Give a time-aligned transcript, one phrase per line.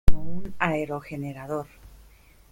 [0.11, 1.67] Como un aerogenerador.